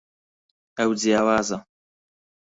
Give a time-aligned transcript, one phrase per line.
[0.77, 1.57] ئەو جیاوازە.